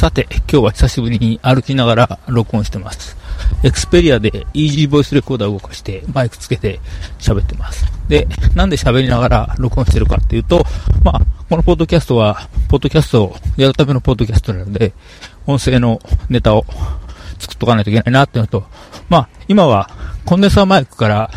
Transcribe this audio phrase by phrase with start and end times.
[0.00, 3.18] さて、今日は久しぶりに歩きながら録音してます。
[3.62, 6.80] Xperia で Easy Voice Recorder を動かしてマイクつけて
[7.18, 7.84] 喋ってます。
[8.08, 10.64] で、なんで喋りながら録音してるかっていうと、
[11.04, 11.20] まあ、
[11.50, 14.94] このポッドキャストは、ポッドキャストをやるためのポッドキャストなので、
[15.46, 16.64] 音声のネタを
[17.38, 18.64] 作っとかないといけないなっていうのと、
[19.10, 19.90] まあ、今は
[20.24, 21.30] コンデンサーマイクから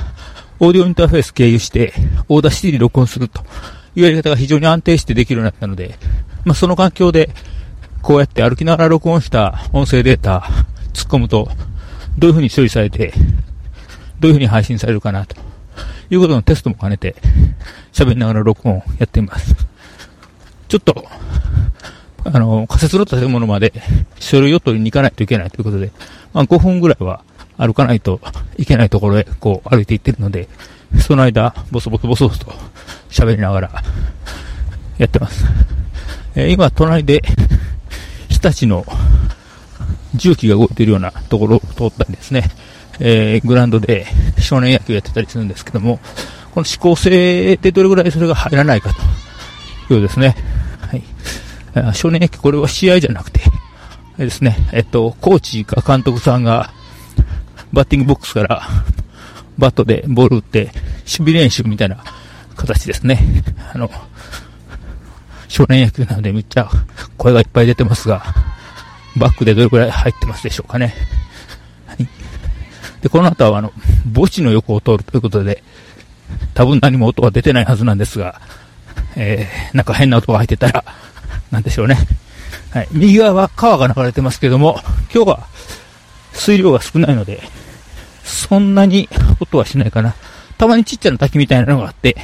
[0.61, 1.91] オーディオインターフェース経由して
[2.29, 3.41] Audacity に録音すると
[3.93, 5.95] いうやり方が非常に安定してできるようになったので、
[6.45, 7.29] まあ、その環境で
[8.03, 10.39] こうやって歩きながら録音した音声データ
[10.91, 11.47] 突っ込むと、
[12.17, 13.13] どういう風に処理されて、
[14.19, 15.37] どういう風に配信されるかな、と
[16.09, 17.15] いうことのテストも兼ねて、
[17.93, 19.55] 喋りながら録音をやってみます。
[20.67, 21.05] ちょっと、
[22.25, 23.71] あの、仮設の建物まで
[24.19, 25.93] 書類を取りに行かないといけないということで、
[26.33, 27.23] まあ5分ぐらいは
[27.57, 28.19] 歩かないと
[28.57, 30.49] いけないところへこう歩いていってるので、
[30.99, 32.53] その間、ボソボソボソボソと
[33.09, 33.83] 喋りながら
[34.97, 35.45] やってます。
[36.35, 37.21] えー、今、隣で
[38.43, 38.85] 日立の
[40.15, 42.43] 重機が動いているようなところを通ったりですね、
[42.99, 44.05] えー、グラウンドで
[44.39, 45.99] 少年野球やってたりするんですけども、
[46.53, 48.91] この指向性でどれぐらいそれが入らないか
[49.87, 50.35] というですね、
[51.73, 51.95] はい。
[51.95, 53.39] 少年野球、これは試合じゃなくて、
[54.17, 56.71] えですね、えっと、コーチか監督さんが、
[57.71, 58.61] バッティングボックスから
[59.57, 62.03] バットでボール打って、守備練習みたいな
[62.55, 63.19] 形ですね。
[63.73, 63.89] あの、
[65.47, 66.69] 少年野球なのでめっちゃ
[67.17, 68.23] 声がいっぱい出てますが、
[69.15, 70.95] バックでどれくらい入ってますでしょうかね。
[71.85, 72.07] はい。
[73.01, 73.71] で、この後はあの、
[74.13, 75.63] 墓地の横を通るということで、
[76.53, 78.41] 多分何も音は出てないはずなんですが、
[79.15, 80.83] えー、なんか変な音が入ってたら、
[81.51, 81.97] なんでしょうね。
[82.71, 82.87] はい。
[82.91, 84.81] 右側は川が流れてますけども、
[85.13, 85.47] 今日は
[86.33, 87.41] 水量が少ないので、
[88.23, 90.15] そんなに音はしないかな。
[90.57, 92.15] たまにちっちゃな滝みたいなのがあって、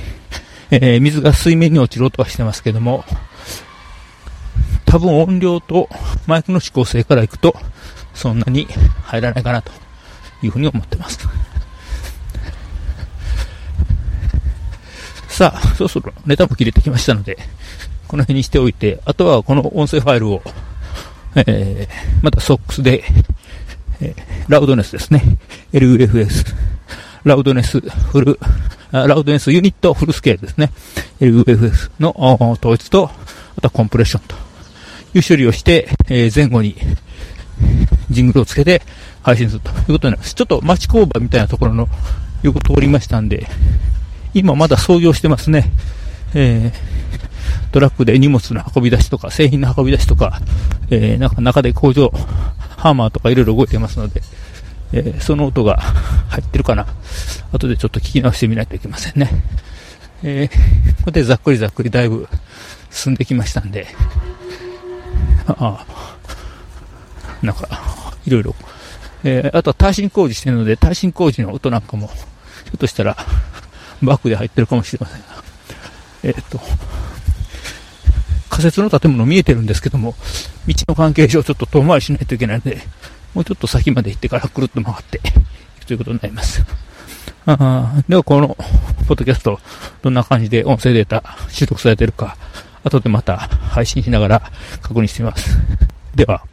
[0.71, 3.05] えー、水が水面に落ちる音はしてますけども、
[4.89, 5.87] 多分音量と
[6.25, 7.55] マイクの指向性からいくと、
[8.15, 8.67] そんなに
[9.03, 9.71] 入らないかなと
[10.41, 11.19] いうふうに思ってます。
[15.27, 17.37] さあ、そろそろネタも切れてきましたので、
[18.07, 20.41] この辺にしておいて、あとはこの音声ファイルを、
[21.35, 23.03] えー、またソックスで、
[24.01, 25.21] えー、ラウドネスですね。
[25.71, 26.55] LUFS。
[27.25, 30.71] loudness full、loudness unit full scale ですね。
[31.19, 32.15] LUFS の
[32.53, 33.11] 統一と、
[33.55, 34.48] あとはコンプレッションと
[35.13, 36.75] いう処理をして、えー、前後に
[38.09, 38.81] ジングルをつけて
[39.21, 40.33] 配信するということになります。
[40.35, 41.87] ちょっと町工場みたいなところの
[42.43, 43.47] 横通りましたんで、
[44.33, 45.71] 今まだ創業してますね。
[46.33, 50.41] えー、トラックで荷物の運び出しとか、製品の運び出しとか、
[50.89, 52.11] えー、なんか中で工場、
[52.77, 54.21] ハーマーとかいろいろ動いてますので、
[54.93, 55.77] えー、その音が
[56.29, 56.87] 入ってるかな。
[57.51, 59.29] 後でちょっと聞き直してみないといけませんね。
[60.23, 62.27] えー、ここでざっくりざっくりだいぶ
[62.91, 63.87] 進んできましたんで、
[65.57, 65.85] あ、
[67.41, 67.67] なんか、
[68.25, 68.55] いろいろ。
[69.23, 73.17] えー、あとは耐震工事してるので、耐震工事の音なんかも、ひょっとしたら、
[74.01, 75.25] バックで入ってるかもしれませんが。
[76.23, 76.59] えー、っと、
[78.49, 80.15] 仮設の建物見えてるんですけども、
[80.67, 82.81] 道の関係上ちょっと遠回りしないといけないので、
[83.33, 85.21] もうちょっと先まで行ってからくるっと回ってい
[85.81, 86.63] くということになります。
[87.45, 88.57] あでは、この、
[89.07, 89.59] ポッドキャスト、
[90.01, 91.23] どんな感じで音声データ
[91.53, 92.37] 取得されてるか、
[92.83, 94.51] 後でまた配信しながら
[94.81, 95.57] 確認してみます。
[96.15, 96.43] では。